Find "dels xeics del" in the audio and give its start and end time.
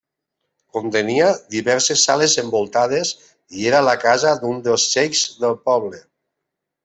4.69-5.55